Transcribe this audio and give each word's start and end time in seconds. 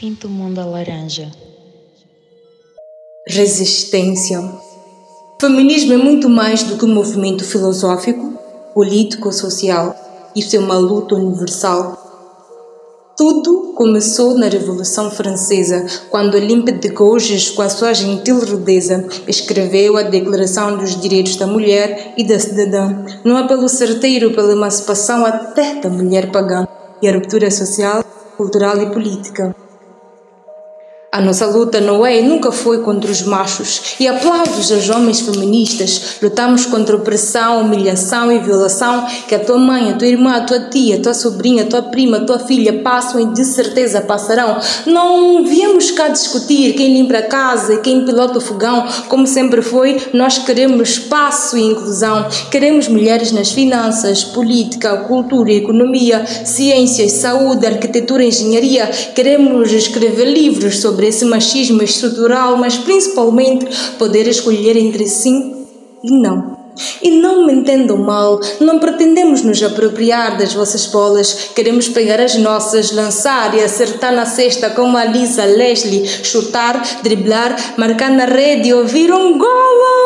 Pinta 0.00 0.28
o 0.28 0.30
mundo 0.30 0.58
a 0.58 0.64
laranja. 0.64 1.30
Resistência. 3.28 4.40
Feminismo 5.38 5.92
é 5.92 5.98
muito 5.98 6.26
mais 6.26 6.62
do 6.62 6.78
que 6.78 6.86
um 6.86 6.94
movimento 6.94 7.44
filosófico, 7.44 8.32
político, 8.72 9.30
social. 9.30 9.94
Isso 10.34 10.56
é 10.56 10.58
uma 10.58 10.78
luta 10.78 11.16
universal. 11.16 11.98
Tudo 13.14 13.74
começou 13.74 14.38
na 14.38 14.48
Revolução 14.48 15.10
Francesa, 15.10 15.84
quando 16.08 16.34
Olympe 16.34 16.72
de 16.72 16.88
Gouges, 16.88 17.50
com 17.50 17.60
a 17.60 17.68
sua 17.68 17.92
gentil 17.92 18.40
rudeza, 18.42 19.06
escreveu 19.28 19.98
a 19.98 20.02
Declaração 20.02 20.78
dos 20.78 20.98
Direitos 20.98 21.36
da 21.36 21.46
Mulher 21.46 22.14
e 22.16 22.24
da 22.24 22.40
Cidadã, 22.40 23.04
num 23.22 23.36
apelo 23.36 23.68
certeiro 23.68 24.32
pela 24.32 24.52
emancipação 24.52 25.26
até 25.26 25.78
da 25.78 25.90
mulher 25.90 26.32
pagã 26.32 26.66
e 27.02 27.06
a 27.06 27.12
ruptura 27.12 27.50
social, 27.50 28.02
cultural 28.38 28.80
e 28.80 28.90
política. 28.90 29.54
A 31.12 31.20
nossa 31.20 31.44
luta 31.44 31.80
não 31.80 32.06
é 32.06 32.20
e 32.20 32.22
nunca 32.22 32.52
foi 32.52 32.82
contra 32.82 33.10
os 33.10 33.22
machos. 33.22 33.96
E 33.98 34.06
aplausos 34.06 34.70
aos 34.70 34.88
homens 34.90 35.18
feministas. 35.18 36.18
Lutamos 36.22 36.66
contra 36.66 36.94
opressão, 36.94 37.62
humilhação 37.62 38.30
e 38.30 38.38
violação 38.38 39.04
que 39.26 39.34
a 39.34 39.40
tua 39.40 39.58
mãe, 39.58 39.90
a 39.90 39.96
tua 39.96 40.06
irmã, 40.06 40.36
a 40.36 40.42
tua 40.42 40.60
tia, 40.70 40.98
a 40.98 41.00
tua 41.00 41.12
sobrinha, 41.12 41.64
a 41.64 41.66
tua 41.66 41.82
prima, 41.82 42.18
a 42.18 42.24
tua 42.24 42.38
filha 42.38 42.74
passam 42.74 43.20
e 43.20 43.26
de 43.34 43.44
certeza 43.44 44.00
passarão. 44.02 44.60
Não 44.86 45.42
viemos 45.44 45.90
cá 45.90 46.06
discutir 46.06 46.74
quem 46.74 46.94
limpa 46.94 47.18
a 47.18 47.22
casa 47.22 47.74
e 47.74 47.78
quem 47.78 48.04
pilota 48.04 48.38
o 48.38 48.40
fogão, 48.40 48.86
como 49.08 49.26
sempre 49.26 49.62
foi. 49.62 50.00
Nós 50.14 50.38
queremos 50.38 50.90
espaço 50.90 51.58
e 51.58 51.62
inclusão. 51.62 52.24
Queremos 52.52 52.86
mulheres 52.86 53.32
nas 53.32 53.50
finanças, 53.50 54.22
política, 54.22 54.96
cultura, 54.98 55.50
economia, 55.50 56.24
ciências, 56.44 57.10
saúde, 57.10 57.66
arquitetura, 57.66 58.22
engenharia. 58.22 58.86
Queremos 59.12 59.72
escrever 59.72 60.26
livros 60.26 60.78
sobre 60.78 60.99
sobre 61.00 61.08
esse 61.08 61.24
machismo 61.24 61.82
estrutural, 61.82 62.58
mas 62.58 62.76
principalmente 62.76 63.66
poder 63.98 64.28
escolher 64.28 64.76
entre 64.76 65.08
sim 65.08 65.66
e 66.04 66.20
não. 66.20 66.58
E 67.02 67.10
não 67.10 67.46
me 67.46 67.54
entendam 67.54 67.96
mal, 67.96 68.38
não 68.60 68.78
pretendemos 68.78 69.42
nos 69.42 69.62
apropriar 69.62 70.36
das 70.36 70.52
vossas 70.52 70.86
bolas, 70.86 71.50
queremos 71.54 71.88
pegar 71.88 72.20
as 72.20 72.36
nossas, 72.36 72.92
lançar 72.92 73.54
e 73.54 73.62
acertar 73.62 74.14
na 74.14 74.26
cesta 74.26 74.70
como 74.70 74.96
a 74.96 75.04
Lisa 75.04 75.44
Leslie, 75.44 76.06
chutar, 76.06 77.00
driblar, 77.02 77.56
marcar 77.78 78.10
na 78.10 78.26
rede 78.26 78.68
e 78.68 78.74
ouvir 78.74 79.10
um 79.10 79.38
golo! 79.38 79.99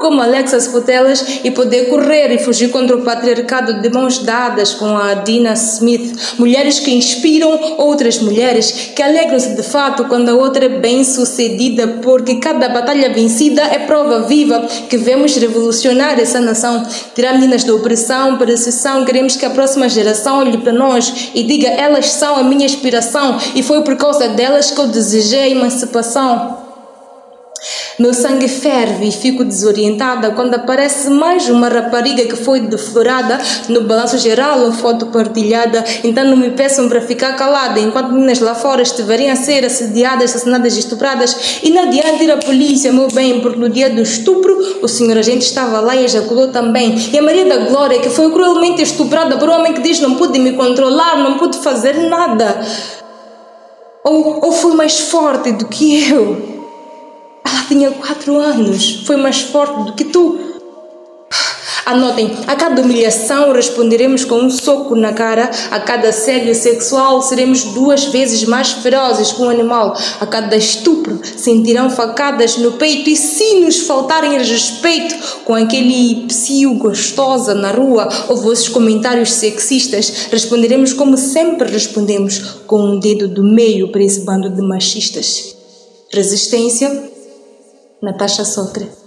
Como 0.00 0.22
Alexas 0.22 0.66
Putelas 0.66 1.40
e 1.44 1.50
poder 1.50 1.90
correr 1.90 2.32
e 2.32 2.38
fugir 2.38 2.70
contra 2.70 2.96
o 2.96 3.02
patriarcado 3.02 3.80
de 3.80 3.90
mãos 3.90 4.18
dadas 4.18 4.72
com 4.72 4.96
a 4.96 5.12
Dina 5.14 5.52
Smith. 5.52 6.34
Mulheres 6.38 6.80
que 6.80 6.90
inspiram 6.90 7.76
outras 7.76 8.18
mulheres, 8.18 8.90
que 8.96 9.02
alegram-se 9.02 9.54
de 9.54 9.62
fato 9.62 10.06
quando 10.06 10.30
a 10.30 10.34
outra 10.34 10.64
é 10.64 10.68
bem 10.68 11.04
sucedida, 11.04 11.86
porque 12.02 12.36
cada 12.36 12.68
batalha 12.70 13.12
vencida 13.12 13.62
é 13.62 13.80
prova 13.80 14.22
viva 14.22 14.66
que 14.88 14.96
vemos 14.96 15.36
revolucionar 15.36 16.18
essa 16.18 16.40
nação, 16.40 16.82
tirar 17.14 17.34
meninas 17.34 17.62
da 17.62 17.74
opressão, 17.74 18.38
a 18.40 19.04
Queremos 19.04 19.36
que 19.36 19.44
a 19.44 19.50
próxima 19.50 19.88
geração 19.88 20.38
olhe 20.38 20.58
para 20.58 20.72
nós 20.72 21.30
e 21.34 21.42
diga: 21.42 21.68
elas 21.68 22.06
são 22.06 22.36
a 22.36 22.42
minha 22.42 22.64
inspiração 22.64 23.36
e 23.54 23.62
foi 23.62 23.82
por 23.82 23.96
causa 23.96 24.28
delas 24.30 24.70
que 24.70 24.80
eu 24.80 24.86
desejei 24.86 25.40
a 25.40 25.48
emancipação. 25.48 26.59
Meu 28.00 28.14
sangue 28.14 28.48
ferve 28.48 29.08
e 29.08 29.12
fico 29.12 29.44
desorientada 29.44 30.30
quando 30.30 30.54
aparece 30.54 31.10
mais 31.10 31.50
uma 31.50 31.68
rapariga 31.68 32.24
que 32.24 32.34
foi 32.34 32.60
deflorada 32.60 33.38
no 33.68 33.82
balanço 33.82 34.16
geral 34.16 34.60
ou 34.60 34.72
foto 34.72 35.08
partilhada. 35.08 35.84
Então 36.02 36.24
não 36.24 36.34
me 36.34 36.48
peçam 36.52 36.88
para 36.88 37.02
ficar 37.02 37.36
calada 37.36 37.78
enquanto 37.78 38.10
meninas 38.10 38.40
lá 38.40 38.54
fora 38.54 38.80
estiverem 38.80 39.30
a 39.30 39.36
ser 39.36 39.66
assediadas, 39.66 40.30
assassinadas 40.30 40.76
e 40.76 40.80
estupradas. 40.80 41.60
E 41.62 41.68
não 41.68 41.82
adianta 41.82 42.24
ir 42.24 42.30
à 42.30 42.38
polícia, 42.38 42.90
meu 42.90 43.08
bem, 43.08 43.42
porque 43.42 43.58
no 43.58 43.68
dia 43.68 43.90
do 43.90 44.00
estupro 44.00 44.78
o 44.80 44.88
senhor 44.88 45.18
agente 45.18 45.44
estava 45.44 45.80
lá 45.80 45.94
e 45.94 46.06
ejaculou 46.06 46.48
também. 46.48 46.96
E 47.12 47.18
a 47.18 47.20
Maria 47.20 47.44
da 47.44 47.66
Glória, 47.66 48.00
que 48.00 48.08
foi 48.08 48.30
cruelmente 48.30 48.80
estuprada 48.80 49.36
por 49.36 49.46
um 49.46 49.52
homem 49.52 49.74
que 49.74 49.82
diz 49.82 50.00
não 50.00 50.14
pude 50.14 50.38
me 50.38 50.54
controlar, 50.54 51.18
não 51.18 51.36
pude 51.36 51.58
fazer 51.58 52.08
nada. 52.08 52.62
Ou, 54.02 54.42
ou 54.42 54.52
foi 54.52 54.72
mais 54.72 54.98
forte 55.00 55.52
do 55.52 55.66
que 55.66 56.10
eu. 56.10 56.49
Ela 57.50 57.64
tinha 57.66 57.90
quatro 57.90 58.38
anos, 58.38 59.02
foi 59.04 59.16
mais 59.16 59.40
forte 59.40 59.84
do 59.84 59.92
que 59.94 60.04
tu. 60.04 60.50
Anotem, 61.90 62.30
a 62.46 62.54
cada 62.54 62.82
humilhação 62.82 63.52
responderemos 63.52 64.24
com 64.24 64.36
um 64.36 64.48
soco 64.48 64.94
na 64.94 65.12
cara, 65.12 65.50
a 65.72 65.80
cada 65.80 66.10
assédio 66.10 66.54
sexual 66.54 67.20
seremos 67.20 67.64
duas 67.64 68.04
vezes 68.04 68.44
mais 68.44 68.70
ferozes 68.70 69.32
que 69.32 69.42
um 69.42 69.50
animal, 69.50 69.98
a 70.20 70.26
cada 70.26 70.56
estupro 70.56 71.18
sentirão 71.24 71.90
facadas 71.90 72.56
no 72.58 72.72
peito 72.72 73.10
e 73.10 73.16
se 73.16 73.58
nos 73.58 73.80
faltarem 73.80 74.38
respeito 74.38 75.16
com 75.44 75.54
aquele 75.54 76.26
psiu 76.28 76.74
gostosa 76.74 77.54
na 77.54 77.72
rua 77.72 78.08
ou 78.28 78.36
vossos 78.36 78.68
comentários 78.68 79.32
sexistas, 79.32 80.28
responderemos 80.30 80.92
como 80.92 81.16
sempre 81.16 81.72
respondemos, 81.72 82.38
com 82.68 82.80
um 82.82 83.00
dedo 83.00 83.26
do 83.26 83.42
meio 83.42 83.90
para 83.90 84.04
esse 84.04 84.20
bando 84.20 84.48
de 84.48 84.62
machistas. 84.62 85.56
Resistência 86.12 87.10
Natasha 88.02 88.44
Socre. 88.46 88.99